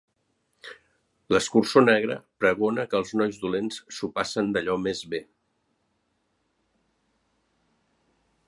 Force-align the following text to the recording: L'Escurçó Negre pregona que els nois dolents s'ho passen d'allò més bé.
L'Escurçó 1.33 1.83
Negre 1.83 2.15
pregona 2.43 2.85
que 2.93 2.97
els 3.01 3.13
nois 3.21 3.37
dolents 3.43 3.79
s'ho 3.99 4.11
passen 4.17 4.51
d'allò 4.57 4.81
més 4.89 5.05
bé. 5.15 5.23